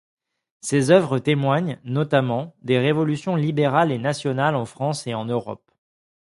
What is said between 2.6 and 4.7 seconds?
des révolutions libérales et nationales en